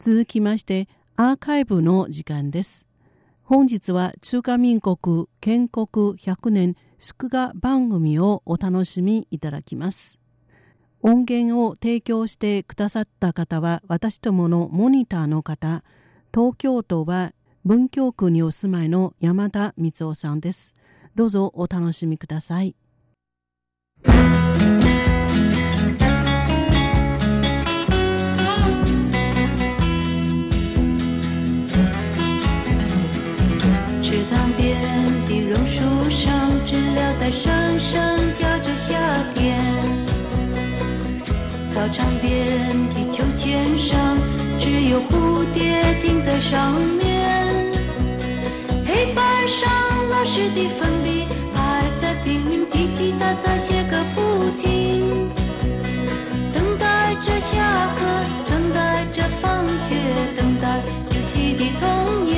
[0.00, 2.88] 続きましてアーカイブの時間です。
[3.42, 10.18] 本日は中華民国建国100年祝賀番組をお楽しみいただきます。
[11.02, 15.84] 音源を提供してくださった方は私どものモニターの方、
[16.32, 17.34] 東京都は
[17.66, 20.74] 文京区にお住まいの山田光夫さんです。
[21.14, 22.74] どうぞお楽しみください。
[45.08, 47.72] 蝴蝶停在上面。
[48.86, 49.70] 黑板上
[50.10, 55.28] 老师的粉笔还在拼命叽叽喳喳写个不停，
[56.52, 58.00] 等待着下课，
[58.48, 59.96] 等待着放学，
[60.36, 60.80] 等待
[61.14, 62.30] 游戏的童年。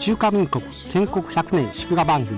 [0.00, 2.30] 中華民国建国100年祝賀番組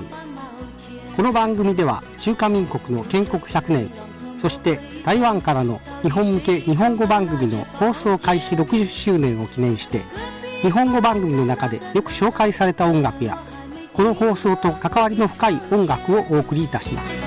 [1.16, 3.90] この番組では中華民国の建国100年
[4.38, 10.00] そして台湾からの日本向け日本語番組の放送開始60周年を記念して
[10.62, 13.38] 日本語番組の中でよく紹介された音楽や
[13.92, 17.21] この放送と関わりの深い音楽をお送りいたします。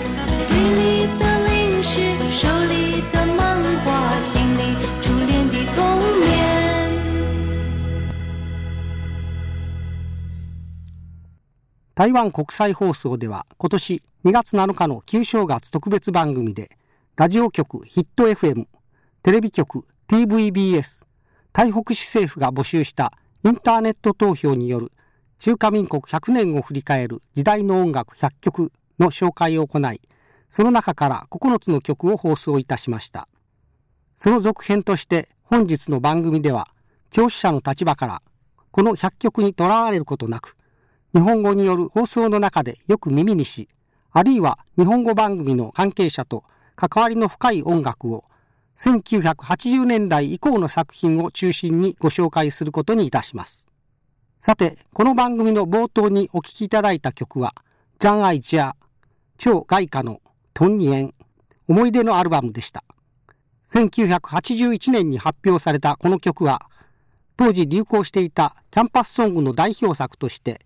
[11.95, 16.77] 台湾国際放送では今年2月7日の旧正月特別番組で
[17.15, 18.67] ラジオ局ヒット FM
[19.23, 21.05] テレビ局 TVBS
[21.53, 23.13] 台北市政府が募集した
[23.45, 24.91] インターネット投票による
[25.39, 30.01] 中華民国100年を振り返る時代の音楽100曲の紹介を行い
[30.49, 33.29] その中から9つの曲を放送いたしました。
[34.17, 36.67] その続編として本日の番組では
[37.09, 38.21] 聴取者の立場から
[38.71, 40.54] この100曲にとらわれることなく
[41.15, 43.69] 日本語による放送の中でよく耳にし、
[44.11, 46.43] あるいは日本語番組の関係者と
[46.75, 48.25] 関わりの深い音楽を
[48.75, 53.69] 1980年代以降の作品を中心にご紹介することにいたします。
[54.41, 57.55] さて、この番組の冒頭にお聴きいただいた曲は、
[57.97, 58.73] ジャン・アイ・ジャ、
[59.37, 60.19] 超外貨の
[60.53, 61.13] トンニエン、
[61.69, 62.83] 思い出のアルバムでした。
[63.69, 66.67] 1981年に発表されたこの曲は、
[67.37, 70.59] 当時流行していたキャンパスソングの代表作として、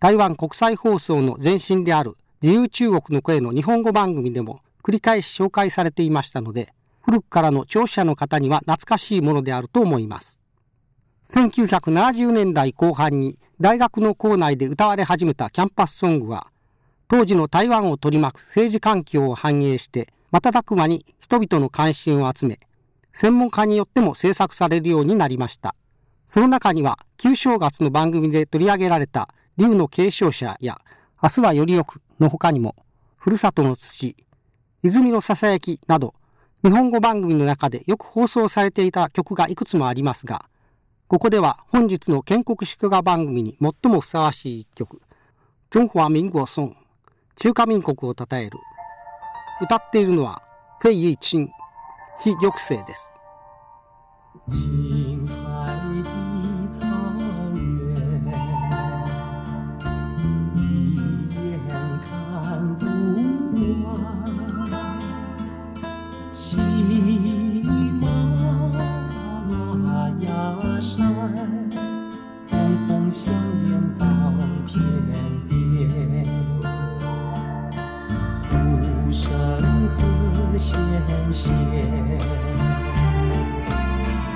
[0.00, 6.72] 台湾国際放送の前身である自由中国の声の日本語番組でも繰り返し紹介されていましたので、
[7.02, 10.40] 古くからの聴者の方には懐かしいものであると思います。
[11.30, 16.46] 1970年代後半に大学の校内で歌われ始めたキャンパスソングは、
[17.08, 22.60] 当時の台湾を取り巻く政治環境を反映して、瞬く間に人々の関心を集め、
[23.12, 25.74] 専門家によっても制作されるようになりました。
[26.28, 30.78] その中には、旧正月の番組で取り上げられた竜の継承者や
[31.20, 32.76] 明日はよりよくの他にも、
[33.16, 34.14] ふるさとの土、
[34.84, 36.14] 泉のささやきなど、
[36.62, 40.44] 日本語番組の中でよく放送されていた曲がいくつもありますが、
[41.08, 45.02] ここでは本日の建国祝賀番組に最もふさわしい一曲、
[45.70, 46.76] 中華民国ソン、
[47.34, 48.58] 中華民国を称える。
[49.60, 50.40] 歌っているのは、
[50.80, 51.50] フェイ・イチン、
[52.22, 53.12] 非玉星です。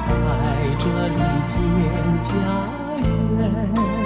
[0.06, 0.10] 在
[0.78, 1.52] 这里建
[2.20, 2.28] 家
[2.98, 4.01] 园。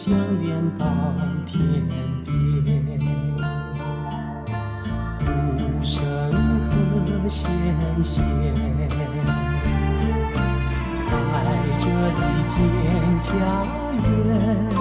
[0.00, 0.86] 相连到
[1.44, 1.58] 天
[2.24, 2.30] 边，
[5.26, 5.98] 无声
[6.70, 7.50] 和弦
[8.00, 8.22] 弦，
[11.42, 11.50] 在
[11.80, 11.84] 这
[12.14, 12.56] 里建
[13.18, 13.26] 家
[14.06, 14.77] 园。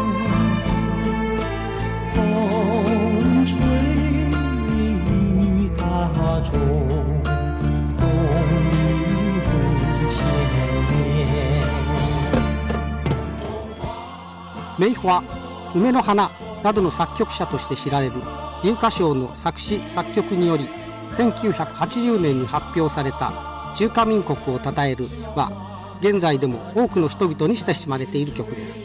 [14.78, 15.24] 名花
[15.74, 16.32] 梅の花
[16.64, 18.14] などの作曲者として知られる
[18.64, 20.68] 有歌賞の作詞作曲により
[21.12, 23.32] 1980年に発表された
[23.76, 28.80] 「中華民国をたたえる」は現在でも多くの人々に親しまれている曲です。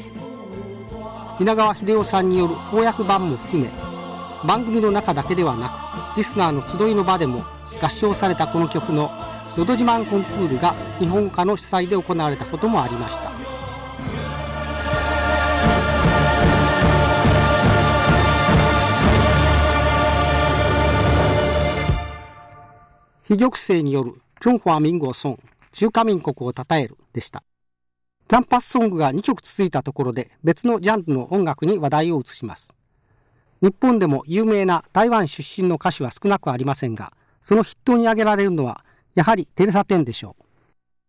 [1.41, 3.71] 稲川秀夫さんによる公約版も含め
[4.45, 7.43] 番組の中だけではなくリスナーの集いの場でも
[7.81, 9.11] 合唱されたこの曲の
[9.57, 13.32] 「のど自慢コンクール」が日本歌の主催で行われたこともありました。
[23.33, 25.39] 非玉成による中華民国ソン
[25.73, 27.43] 中華民国をたたえるでした。
[28.29, 32.75] キャンパスソングが2曲続いたところで別のジャンルの音楽に話題を移します。
[33.63, 38.85] 日本でも有名な台湾出身の歌手は少なくありませんがその筆頭に挙げられるのは
[39.15, 40.45] やはりテレサ・テンでしょう。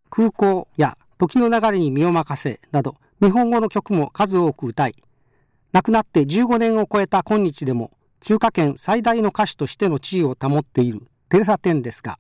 [0.10, 4.96] 空港や時の流れに身を任せなど日本語の曲も数多く歌い
[5.74, 7.92] 亡くなって15年を超えた今日でも
[8.22, 11.06] 中華圏最大の歌手としての地位を保っている。
[11.33, 12.19] テレサ・テンですが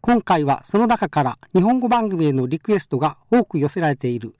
[0.00, 4.36] 今回はその中から日本語番組へのリクエストが多く寄せられている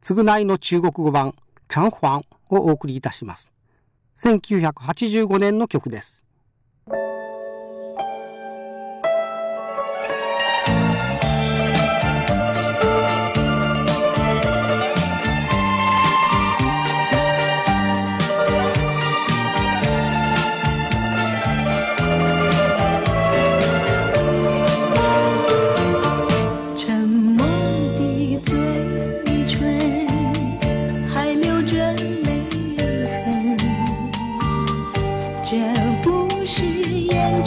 [0.00, 1.34] 償いの中国語版
[1.68, 3.52] チャンファンをお送りいたします。
[4.16, 6.24] 1985年の曲です。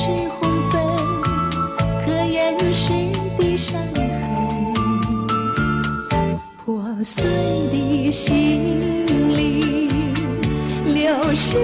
[0.06, 0.84] 是红粉
[2.06, 2.92] 可掩饰
[3.38, 4.02] 的伤痕，
[6.58, 7.24] 破碎
[7.72, 8.28] 的心
[9.34, 9.88] 灵
[10.94, 11.58] 流失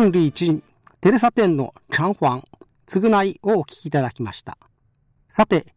[0.00, 0.62] 文理人
[1.02, 2.44] テレサテンのチャンファン
[2.86, 4.56] 償いをお聴きいただきました。
[5.28, 5.74] さて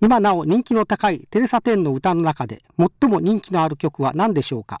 [0.00, 4.80] 今なお人気の高いテレサテンの歌の中で最も人気のある曲は何でしょうか？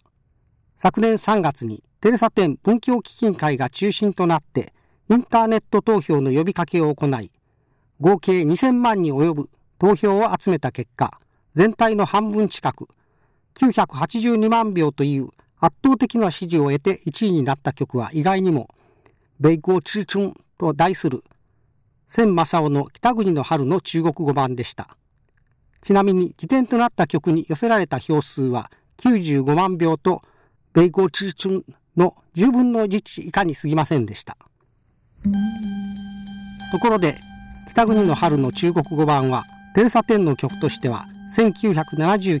[0.78, 4.72] 昨年3月にテレサテン文教基金会が中心となって
[5.10, 7.30] インターネット投票の呼びかけを行い
[8.00, 11.12] 合計2000万に及ぶ投票を集めた結果
[11.52, 12.88] 全体の半分近く
[13.54, 15.28] 982万票という
[15.58, 18.70] 圧倒的な支持を得て1位になった曲は意外にも
[19.40, 21.22] 「米国之春」と題する
[22.06, 24.96] 千正夫の「北国の春」の中国語版でした。
[25.80, 30.22] ちなみに辞典となった曲に寄せられた票数は95万票と
[30.74, 31.64] 「米国之春」
[31.96, 34.36] の10分の1以下に過ぎませんでした。
[36.72, 37.18] ところで
[37.68, 42.40] 北国の春の中国語版はテレサ・テンの曲としては1979